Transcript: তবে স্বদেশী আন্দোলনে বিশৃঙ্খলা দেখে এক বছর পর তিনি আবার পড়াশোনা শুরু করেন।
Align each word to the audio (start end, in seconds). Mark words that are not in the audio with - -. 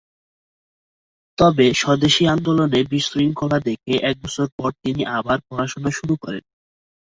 তবে 1.37 1.65
স্বদেশী 1.73 2.23
আন্দোলনে 2.27 2.79
বিশৃঙ্খলা 2.91 3.57
দেখে 3.67 3.93
এক 4.09 4.15
বছর 4.23 4.47
পর 4.57 4.69
তিনি 4.83 5.01
আবার 5.17 5.37
পড়াশোনা 5.47 5.91
শুরু 5.97 6.15
করেন। 6.23 6.43